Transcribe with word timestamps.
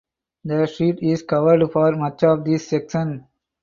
The 0.45 0.65
street 0.65 0.97
is 1.03 1.21
covered 1.21 1.71
for 1.71 1.91
much 1.91 2.23
of 2.23 2.43
this 2.43 2.67
section. 2.67 3.27